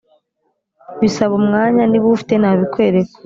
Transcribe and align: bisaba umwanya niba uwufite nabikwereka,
bisaba 1.01 1.33
umwanya 1.41 1.83
niba 1.85 2.05
uwufite 2.07 2.33
nabikwereka, 2.37 3.17